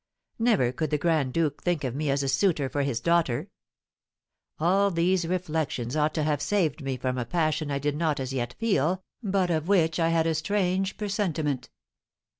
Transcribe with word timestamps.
Never 0.39 0.71
could 0.71 0.89
the 0.89 0.97
grand 0.97 1.31
duke 1.31 1.61
think 1.61 1.83
of 1.83 1.93
me 1.93 2.09
as 2.09 2.23
a 2.23 2.27
suitor 2.27 2.69
for 2.69 2.81
his 2.81 2.99
daughter. 2.99 3.49
All 4.59 4.89
these 4.89 5.27
reflections 5.27 5.95
ought 5.95 6.15
to 6.15 6.23
have 6.23 6.41
saved 6.41 6.81
me 6.81 6.97
from 6.97 7.19
a 7.19 7.23
passion 7.25 7.69
I 7.69 7.77
did 7.77 7.95
not 7.95 8.19
as 8.19 8.33
yet 8.33 8.53
feel, 8.57 9.03
but 9.21 9.51
of 9.51 9.67
which 9.67 9.99
I 9.99 10.09
had 10.09 10.25
a 10.25 10.33
strange 10.33 10.97
presentiment. 10.97 11.69